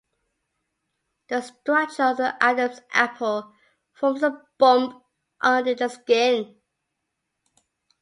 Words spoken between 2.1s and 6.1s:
the Adam's apple forms a bump under the